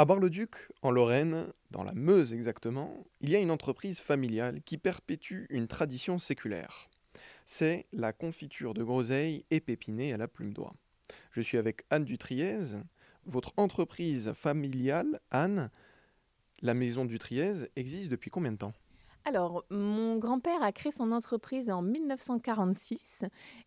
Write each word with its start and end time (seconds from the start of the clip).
À 0.00 0.06
Bar-le-Duc, 0.06 0.54
en 0.80 0.90
Lorraine, 0.90 1.52
dans 1.72 1.84
la 1.84 1.92
Meuse 1.92 2.32
exactement, 2.32 3.04
il 3.20 3.28
y 3.28 3.36
a 3.36 3.38
une 3.38 3.50
entreprise 3.50 4.00
familiale 4.00 4.62
qui 4.62 4.78
perpétue 4.78 5.44
une 5.50 5.68
tradition 5.68 6.18
séculaire. 6.18 6.88
C'est 7.44 7.84
la 7.92 8.14
confiture 8.14 8.72
de 8.72 8.82
groseille 8.82 9.44
épépinée 9.50 10.14
à 10.14 10.16
la 10.16 10.26
plume 10.26 10.54
d'oie. 10.54 10.72
Je 11.32 11.42
suis 11.42 11.58
avec 11.58 11.82
Anne 11.90 12.06
Dutriez. 12.06 12.78
Votre 13.26 13.52
entreprise 13.58 14.32
familiale, 14.32 15.20
Anne, 15.30 15.68
la 16.62 16.72
maison 16.72 17.04
Dutriez, 17.04 17.68
existe 17.76 18.10
depuis 18.10 18.30
combien 18.30 18.52
de 18.52 18.56
temps? 18.56 18.72
Alors, 19.26 19.64
mon 19.68 20.16
grand-père 20.16 20.62
a 20.62 20.72
créé 20.72 20.90
son 20.90 21.12
entreprise 21.12 21.70
en 21.70 21.82
1946 21.82 23.24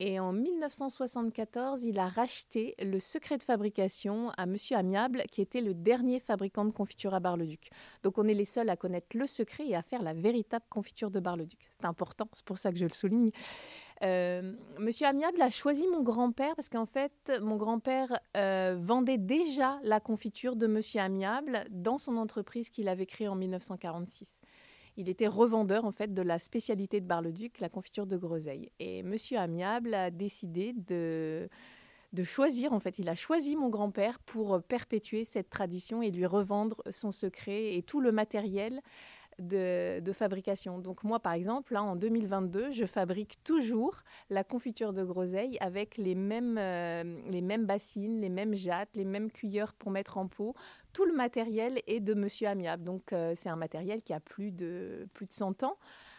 et 0.00 0.18
en 0.18 0.32
1974, 0.32 1.84
il 1.84 1.98
a 1.98 2.08
racheté 2.08 2.74
le 2.80 2.98
secret 2.98 3.36
de 3.36 3.42
fabrication 3.42 4.30
à 4.38 4.46
Monsieur 4.46 4.76
Amiable, 4.76 5.22
qui 5.30 5.42
était 5.42 5.60
le 5.60 5.74
dernier 5.74 6.18
fabricant 6.18 6.64
de 6.64 6.70
confiture 6.70 7.14
à 7.14 7.20
Bar-le-Duc. 7.20 7.68
Donc, 8.02 8.16
on 8.16 8.26
est 8.26 8.34
les 8.34 8.46
seuls 8.46 8.70
à 8.70 8.76
connaître 8.76 9.16
le 9.16 9.26
secret 9.26 9.68
et 9.68 9.76
à 9.76 9.82
faire 9.82 10.02
la 10.02 10.14
véritable 10.14 10.64
confiture 10.70 11.10
de 11.10 11.20
Bar-le-Duc. 11.20 11.68
C'est 11.70 11.84
important, 11.84 12.26
c'est 12.32 12.44
pour 12.44 12.56
ça 12.56 12.72
que 12.72 12.78
je 12.78 12.84
le 12.84 12.92
souligne. 12.92 13.30
Euh, 14.02 14.54
Monsieur 14.78 15.06
Amiable 15.06 15.40
a 15.42 15.50
choisi 15.50 15.86
mon 15.88 16.02
grand-père 16.02 16.56
parce 16.56 16.70
qu'en 16.70 16.86
fait, 16.86 17.32
mon 17.42 17.56
grand-père 17.56 18.18
euh, 18.36 18.76
vendait 18.78 19.18
déjà 19.18 19.78
la 19.82 20.00
confiture 20.00 20.56
de 20.56 20.66
Monsieur 20.66 21.00
Amiable 21.00 21.66
dans 21.70 21.98
son 21.98 22.16
entreprise 22.16 22.70
qu'il 22.70 22.88
avait 22.88 23.06
créée 23.06 23.28
en 23.28 23.36
1946 23.36 24.42
il 24.96 25.08
était 25.08 25.26
revendeur 25.26 25.84
en 25.84 25.92
fait 25.92 26.14
de 26.14 26.22
la 26.22 26.38
spécialité 26.38 27.00
de 27.00 27.06
Bar-le-Duc, 27.06 27.60
la 27.60 27.68
confiture 27.68 28.06
de 28.06 28.16
groseille. 28.16 28.70
Et 28.78 29.02
Monsieur 29.02 29.38
Amiable 29.38 29.94
a 29.94 30.10
décidé 30.10 30.72
de 30.74 31.48
de 32.14 32.22
choisir, 32.22 32.72
en 32.72 32.78
fait, 32.78 33.00
il 33.00 33.08
a 33.08 33.16
choisi 33.16 33.56
mon 33.56 33.68
grand-père 33.68 34.20
pour 34.20 34.62
perpétuer 34.62 35.24
cette 35.24 35.50
tradition 35.50 36.00
et 36.00 36.12
lui 36.12 36.26
revendre 36.26 36.80
son 36.88 37.10
secret 37.10 37.74
et 37.74 37.82
tout 37.82 38.00
le 38.00 38.12
matériel 38.12 38.80
de, 39.38 40.12
fabrication. 40.12 40.78
Donc 40.78 41.02
moi, 41.04 41.20
par 41.20 41.32
exemple, 41.32 41.76
en 41.76 41.96
2022, 41.96 42.70
je 42.70 42.84
fabrique 42.84 43.42
toujours 43.42 43.96
la 44.30 44.44
confiture 44.44 44.92
de 44.92 45.04
groseille 45.04 45.56
avec 45.60 45.96
les 45.96 46.14
mêmes, 46.14 46.56
euh, 46.58 47.02
les 47.28 47.40
mêmes 47.40 47.66
bassines, 47.66 48.20
les 48.20 48.28
mêmes 48.28 48.54
jattes, 48.54 48.90
les 48.94 49.04
mêmes 49.04 49.30
cuillères 49.30 49.74
pour 49.74 49.90
mettre 49.90 50.18
en 50.18 50.28
pot. 50.28 50.54
Tout 50.92 51.04
le 51.04 51.12
matériel 51.12 51.80
est 51.86 52.00
de 52.00 52.14
Monsieur 52.14 52.48
Amiable. 52.48 52.84
Donc 52.84 53.12
euh, 53.12 53.32
c'est 53.34 53.48
un 53.48 53.56
matériel 53.56 54.02
qui 54.02 54.12
a 54.12 54.20
plus 54.20 54.52
de, 54.52 55.08
plus 55.14 55.26
de 55.26 55.32
100 55.32 55.64
ans 55.64 55.76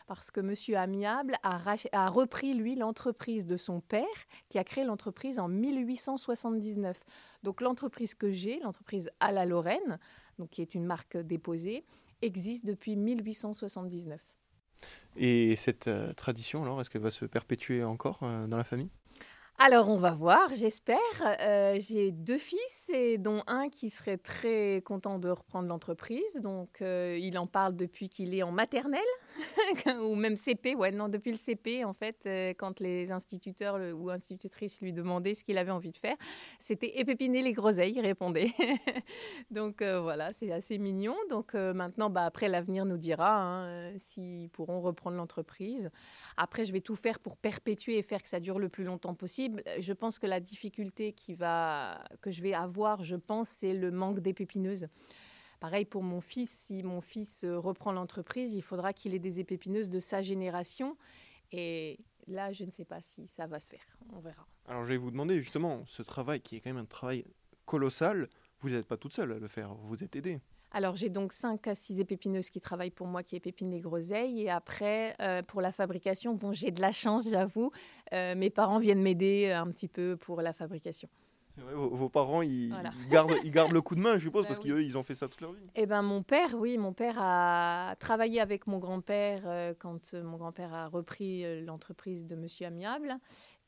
parce 0.08 0.32
que 0.32 0.40
Monsieur 0.40 0.78
Amiable 0.78 1.36
a, 1.44 1.60
a 1.92 2.10
repris, 2.10 2.54
lui, 2.54 2.76
l'entreprise 2.76 3.46
de 3.46 3.58
son 3.58 3.82
père, 3.82 4.06
qui 4.50 4.60
a 4.60 4.64
créé 4.64 4.84
l'entreprise 4.84 5.40
en 5.40 5.48
1879. 5.48 7.04
Donc 7.44 7.62
l'entreprise 7.62 8.14
que 8.14 8.30
j'ai, 8.30 8.60
l'entreprise 8.60 9.10
à 9.20 9.32
la 9.32 9.46
Lorraine, 9.46 10.00
donc 10.38 10.50
qui 10.50 10.62
est 10.62 10.76
une 10.76 10.86
marque 10.86 11.18
déposée, 11.18 11.86
existe 12.26 12.66
depuis 12.66 12.96
1879. 12.96 14.22
Et 15.16 15.56
cette 15.56 15.88
euh, 15.88 16.14
tradition, 16.14 16.64
alors, 16.64 16.82
est-ce 16.82 16.90
qu'elle 16.90 17.02
va 17.02 17.12
se 17.12 17.26
perpétuer 17.26 17.84
encore 17.84 18.20
euh, 18.24 18.48
dans 18.48 18.58
la 18.58 18.64
famille? 18.64 18.90
Alors, 19.58 19.88
on 19.88 19.98
va 19.98 20.12
voir, 20.12 20.54
j'espère. 20.54 20.98
Euh, 21.40 21.78
j'ai 21.80 22.12
deux 22.12 22.38
fils, 22.38 22.92
et 22.94 23.18
dont 23.18 23.42
un 23.48 23.70
qui 23.70 23.90
serait 23.90 24.18
très 24.18 24.82
content 24.86 25.18
de 25.18 25.30
reprendre 25.30 25.70
l'entreprise. 25.70 26.42
Donc, 26.42 26.82
euh, 26.82 27.18
il 27.20 27.38
en 27.38 27.48
parle 27.48 27.76
depuis 27.78 28.10
qu'il 28.10 28.36
est 28.36 28.44
en 28.44 28.52
maternelle, 28.52 29.00
ou 30.02 30.16
même 30.16 30.38
CP. 30.38 30.76
Ouais, 30.76 30.92
non, 30.92 31.10
depuis 31.10 31.32
le 31.32 31.38
CP, 31.38 31.84
en 31.84 31.94
fait, 31.94 32.24
euh, 32.26 32.54
quand 32.58 32.80
les 32.80 33.12
instituteurs 33.12 33.80
ou 33.96 34.10
institutrices 34.10 34.82
lui 34.82 34.94
demandaient 34.94 35.34
ce 35.34 35.44
qu'il 35.44 35.58
avait 35.58 35.72
envie 35.72 35.92
de 35.92 35.98
faire, 35.98 36.16
c'était 36.60 37.00
épépiner 37.00 37.42
les 37.42 37.54
groseilles, 37.54 37.94
il 37.96 38.02
répondait. 38.02 38.52
donc, 39.52 39.82
voilà, 39.82 40.34
c'est 40.34 40.52
assez 40.52 40.78
mignon. 40.78 41.16
Donc, 41.30 41.54
maintenant, 41.54 42.10
bah, 42.10 42.26
après, 42.26 42.48
l'avenir 42.48 42.86
nous 42.86 42.98
dira 42.98 43.42
hein, 43.42 43.92
s'ils 43.98 44.50
pourront 44.50 44.82
reprendre 44.82 45.18
l'entreprise. 45.18 45.90
Après, 46.38 46.66
je 46.66 46.72
vais 46.72 46.82
tout 46.82 46.96
faire 46.96 47.20
pour 47.20 47.38
perpétuer 47.38 47.98
et 47.98 48.04
faire 48.04 48.24
que 48.24 48.30
ça 48.30 48.40
dure 48.40 48.60
le 48.60 48.70
plus 48.70 48.84
longtemps 48.84 49.14
possible 49.14 49.64
je 49.80 49.94
pense 49.94 50.20
que 50.20 50.28
la 50.28 50.40
difficulté 50.40 51.14
qui 51.14 51.34
va, 51.34 52.04
que 52.22 52.32
je 52.32 52.42
vais 52.42 52.54
avoir, 52.54 53.04
je 53.04 53.16
pense, 53.16 53.50
c'est 53.50 53.74
le 53.74 53.92
manque 53.92 54.20
d'épépineuses. 54.20 54.88
Pareil 55.60 55.86
pour 55.86 56.04
mon 56.04 56.22
fils, 56.22 56.50
si 56.50 56.84
mon 56.84 57.02
fils 57.02 57.44
euh, 57.44 57.58
reprend 57.58 57.92
l'entreprise, 57.92 58.56
il 58.56 58.62
faudra 58.62 58.94
qu'il 58.94 59.14
ait 59.14 59.20
des 59.20 59.40
épépineuses 59.40 59.90
de 59.90 60.00
sa 60.00 60.22
génération. 60.22 60.98
Et 61.52 62.00
là, 62.28 62.52
je 62.52 62.66
ne 62.66 62.72
sais 62.72 62.86
pas 62.86 63.02
si 63.02 63.28
ça 63.28 63.48
va 63.48 63.60
se 63.60 63.70
faire. 63.70 63.98
On 64.14 64.20
verra. 64.20 64.46
Alors, 64.68 64.84
je 64.84 64.90
vais 64.90 64.98
vous 64.98 65.12
demander 65.12 65.40
justement, 65.40 65.84
ce 65.86 66.02
travail 66.02 66.42
qui 66.42 66.56
est 66.56 66.60
quand 66.60 66.72
même 66.72 66.84
un 66.84 66.86
travail 66.86 67.26
colossal, 67.66 68.28
vous 68.62 68.70
n'êtes 68.70 68.88
pas 68.88 68.98
toute 68.98 69.14
seule 69.14 69.32
à 69.32 69.40
le 69.40 69.48
faire, 69.48 69.74
vous 69.74 70.04
êtes 70.04 70.16
aidé. 70.16 70.40
Alors 70.72 70.98
j'ai 70.98 71.08
donc 71.08 71.32
5 71.32 71.68
à 71.70 71.74
6 71.74 72.02
épépineuses 72.02 72.50
qui 72.50 72.60
travaillent 72.60 72.92
pour 72.92 73.08
moi, 73.08 73.24
qui 73.24 73.38
épépinent 73.38 73.72
les 73.72 73.80
groseilles. 73.80 74.42
Et 74.42 74.50
après, 74.50 75.16
euh, 75.22 75.42
pour 75.42 75.62
la 75.62 75.72
fabrication, 75.72 76.34
bon, 76.34 76.52
j'ai 76.52 76.72
de 76.72 76.82
la 76.82 76.92
chance, 76.92 77.30
j'avoue. 77.30 77.72
Euh, 78.12 78.36
mes 78.36 78.50
parents 78.50 78.80
viennent 78.80 79.02
m'aider 79.02 79.52
un 79.52 79.68
petit 79.72 79.88
peu 79.88 80.18
pour 80.18 80.42
la 80.42 80.52
fabrication. 80.52 81.08
Vrai, 81.58 81.74
vos, 81.74 82.10
parents, 82.10 82.42
ils, 82.42 82.74
gardent, 83.10 83.36
ils 83.44 83.52
gardent 83.52 83.72
le 83.72 83.82
coup 83.82 83.96
de 83.96 84.02
main, 84.02 84.18
je 84.18 84.24
suppose, 84.24 84.44
bah 84.44 84.50
parce 84.50 84.60
qu'eux, 84.60 84.84
ils 84.84 84.98
ont 84.98 85.04
fait 85.04 85.16
ça 85.16 85.28
toute 85.28 85.42
leur 85.42 85.54
vie. 85.54 85.66
Eh 85.76 85.86
ben, 85.86 86.02
mon 86.02 86.22
père, 86.22 86.56
oui, 86.56 86.78
mon 86.78 86.94
père 86.94 87.16
a 87.20 87.96
travaillé 88.00 88.42
avec 88.42 88.68
mon 88.68 88.78
grand-père 88.78 89.44
euh, 89.46 89.74
quand 89.78 90.14
mon 90.14 90.38
grand-père 90.38 90.74
a 90.74 90.88
repris 90.88 91.64
l'entreprise 91.64 92.26
de 92.26 92.36
Monsieur 92.36 92.68
Amiable. 92.68 93.18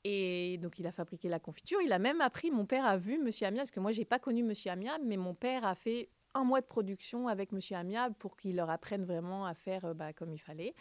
Et 0.04 0.58
donc, 0.60 0.80
il 0.80 0.88
a 0.88 0.92
fabriqué 0.92 1.28
la 1.28 1.40
confiture. 1.40 1.80
Il 1.82 1.92
a 1.92 2.00
même 2.00 2.22
appris, 2.22 2.52
mon 2.52 2.66
père 2.66 2.86
a 2.86 2.98
vu 2.98 3.20
Monsieur 3.20 3.48
Amiable, 3.48 3.64
parce 3.64 3.72
que 3.72 3.80
moi, 3.80 3.92
j'ai 3.92 4.06
pas 4.06 4.20
connu 4.20 4.44
Monsieur 4.44 4.72
Amiable, 4.72 5.04
mais 5.06 5.18
mon 5.18 5.34
père 5.34 5.66
a 5.66 5.76
fait 5.76 6.10
un 6.34 6.44
mois 6.44 6.62
de 6.62 6.66
production 6.66 7.28
avec 7.28 7.52
Monsieur 7.52 7.76
Amiable 7.76 8.16
pour 8.20 8.38
qu'il 8.38 8.56
leur 8.56 8.70
apprenne 8.70 9.06
vraiment 9.06 9.46
à 9.46 9.54
faire 9.54 9.86
euh, 9.86 9.94
bah, 9.94 10.14
comme 10.14 10.32
il 10.34 10.40
fallait. 10.40 10.76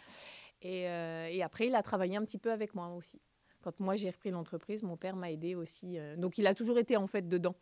Euh, 0.65 1.27
et, 1.27 1.43
après, 1.43 1.67
il 1.67 1.75
a 1.75 1.83
travaillé 1.83 2.15
un 2.17 2.23
petit 2.23 2.37
peu 2.37 2.51
avec 2.51 2.73
moi 2.75 2.87
aussi. 2.89 3.21
Quand 3.67 3.81
moi 3.81 3.97
j'ai 3.97 4.09
repris 4.09 4.31
l'entreprise, 4.31 4.81
mon 4.81 4.95
père 4.95 5.17
m'a 5.17 5.29
aidé 5.29 5.53
aussi. 5.53 5.99
Euh, 5.99 6.15
donc 6.15 6.37
il 6.37 6.47
a 6.47 6.55
toujours 6.55 6.79
été 6.79 6.95
en 6.95 7.05
fait 7.05 7.27
dedans, 7.27 7.53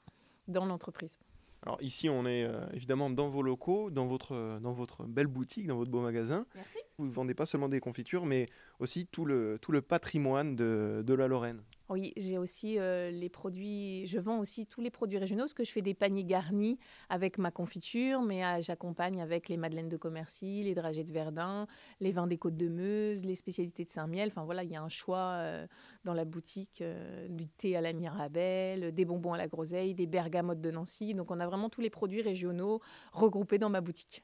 dans 0.48 0.64
l'entreprise. 0.64 1.18
Alors 1.64 1.82
ici, 1.82 2.10
on 2.10 2.28
est 2.28 2.48
évidemment 2.74 3.10
dans 3.10 3.28
vos 3.28 3.42
locaux, 3.42 3.90
dans 3.90 4.06
votre, 4.06 4.60
dans 4.62 4.72
votre 4.72 5.06
belle 5.06 5.26
boutique, 5.26 5.66
dans 5.66 5.78
votre 5.78 5.90
beau 5.90 6.02
magasin. 6.02 6.46
Merci. 6.54 6.78
Vous 7.00 7.08
ne 7.08 7.12
vendez 7.12 7.34
pas 7.34 7.48
seulement 7.48 7.70
des 7.70 7.80
confitures, 7.80 8.28
mais 8.28 8.48
aussi 8.78 9.08
tout 9.08 9.26
le, 9.26 9.58
tout 9.60 9.72
le 9.72 9.82
patrimoine 9.82 10.56
de, 10.56 11.02
de 11.04 11.14
la 11.16 11.28
Lorraine. 11.28 11.64
Oui, 11.88 12.14
j'ai 12.18 12.40
aussi 12.40 12.80
euh, 12.80 13.12
les 13.12 13.30
produits, 13.30 14.08
je 14.08 14.18
vends 14.18 14.40
aussi 14.40 14.66
tous 14.66 14.82
les 14.82 14.90
produits 14.90 15.20
régionaux 15.20 15.44
parce 15.44 15.54
que 15.54 15.64
je 15.64 15.72
fais 15.72 15.84
des 15.84 15.94
paniers 15.94 16.24
garnis 16.24 16.80
avec 17.10 17.38
ma 17.38 17.52
confiture, 17.52 18.24
mais 18.24 18.44
euh, 18.44 18.60
j'accompagne 18.60 19.22
avec 19.22 19.50
les 19.50 19.58
madeleines 19.58 19.90
de 19.90 19.98
Commercy, 19.98 20.64
les 20.64 20.74
dragées 20.74 21.04
de 21.04 21.12
Verdun, 21.12 21.68
les 22.00 22.12
vins 22.12 22.26
des 22.26 22.40
Côtes 22.40 22.58
de 22.58 22.70
Meuse, 22.70 23.24
les 23.24 23.36
spécialités 23.36 23.86
de 23.86 23.92
Saint-Miel. 23.92 24.30
Enfin 24.30 24.44
voilà, 24.46 24.64
il 24.64 24.72
y 24.72 24.76
a 24.76 24.82
un 24.82 24.90
choix 24.90 25.34
euh, 25.36 25.68
dans 26.06 26.16
la 26.16 26.26
boutique 26.26 26.84
du 27.30 27.48
thé 27.48 27.76
à 27.76 27.82
la 27.82 27.94
Mirabelle, 27.94 28.92
des 28.92 29.06
bonbons 29.06 29.34
à 29.34 29.38
la 29.38 29.48
groseille, 29.48 29.94
des 29.94 30.08
bergamotes 30.08 30.62
de 30.62 30.72
Nancy. 30.72 31.14
Donc 31.14 31.30
on 31.30 31.40
a 31.40 31.46
vraiment 31.46 31.70
tous 31.70 31.82
les 31.82 31.92
produits 31.92 32.24
régionaux 32.24 32.82
regroupés 33.14 33.60
dans 33.60 33.70
ma 33.70 33.82
boutique. 33.82 34.24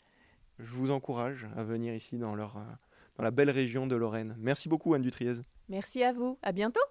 Je 0.58 0.74
vous 0.74 0.90
encourage 0.90 1.48
à 1.56 1.64
venir 1.64 1.94
ici 1.94 2.18
dans, 2.18 2.34
leur, 2.34 2.60
dans 3.18 3.24
la 3.24 3.32
belle 3.32 3.52
région 3.52 3.86
de 3.86 3.96
Lorraine. 3.96 4.36
Merci 4.40 4.68
beaucoup 4.68 4.96
Anne 4.96 5.04
Dutriez. 5.04 5.34
Merci 5.70 6.04
à 6.04 6.12
vous, 6.12 6.40
à 6.42 6.52
bientôt. 6.52 6.82